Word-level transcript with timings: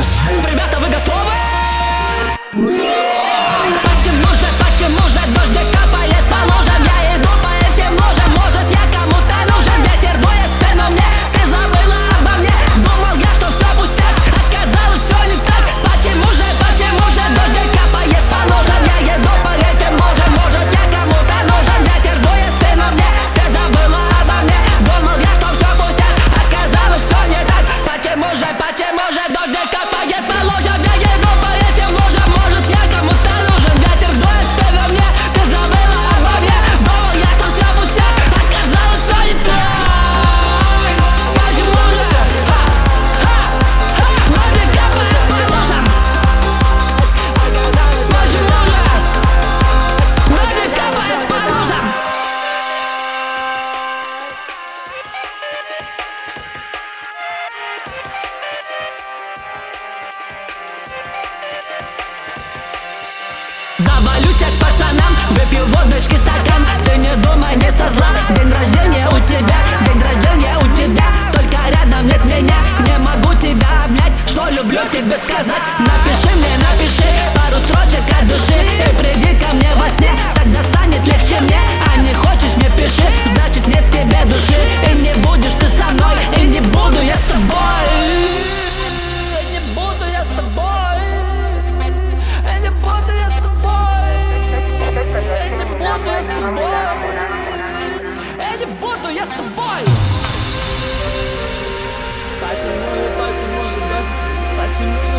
Ребята, 0.00 0.79
тусят 64.30 64.52
пацанам 64.60 65.16
Выпью 65.30 65.66
водочки 65.66 66.16
стакан 66.16 66.64
Ты 66.84 66.96
не 66.96 67.14
думай, 67.16 67.56
не 67.56 67.70
со 67.70 67.88
зла. 67.88 68.08
День 68.30 68.52
рождения 68.52 69.08
у 69.08 69.18
тебя 69.26 69.58
День 69.86 70.02
рождения 70.02 70.56
у 70.58 70.76
тебя. 70.76 71.04
Только 71.32 71.56
рядом 71.68 72.06
нет 72.06 72.24
меня. 72.24 72.58
Не 72.86 72.98
могу 72.98 73.34
тебя 73.34 73.84
обнять. 73.84 74.12
Что 74.26 74.48
люблю 74.50 74.80
тебе 74.92 75.16
сказать. 75.16 75.89
listen 104.80 105.09